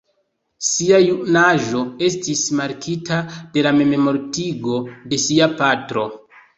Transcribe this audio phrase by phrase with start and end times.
[0.69, 3.21] Sia junaĝo estis markita
[3.53, 6.13] de la memmortigo de sia patro.